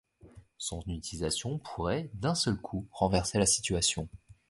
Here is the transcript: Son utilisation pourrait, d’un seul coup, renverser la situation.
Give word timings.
Son 0.57 0.81
utilisation 0.87 1.59
pourrait, 1.59 2.09
d’un 2.15 2.33
seul 2.33 2.59
coup, 2.59 2.87
renverser 2.91 3.37
la 3.37 3.45
situation. 3.45 4.09